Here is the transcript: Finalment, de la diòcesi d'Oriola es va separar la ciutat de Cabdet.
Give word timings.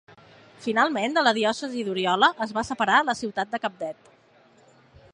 Finalment, 0.63 1.13
de 1.17 1.23
la 1.27 1.33
diòcesi 1.39 1.85
d'Oriola 1.89 2.31
es 2.47 2.57
va 2.59 2.65
separar 2.71 2.99
la 3.11 3.19
ciutat 3.23 3.53
de 3.55 3.61
Cabdet. 3.67 4.13